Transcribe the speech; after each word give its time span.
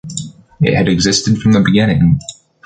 It 0.61 0.73
had 0.75 0.87
existed 0.89 1.37
from 1.37 1.51
the 1.51 1.59
beginning. 1.61 2.17